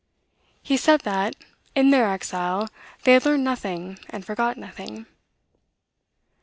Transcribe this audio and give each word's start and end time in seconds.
He 0.63 0.77
said 0.77 1.01
that, 1.01 1.35
"in 1.75 1.91
their 1.91 2.09
exile, 2.09 2.69
they 3.03 3.13
had 3.13 3.23
learned 3.23 3.43
nothing, 3.43 3.99
and 4.09 4.25
forgot 4.25 4.57
nothing." 4.57 5.05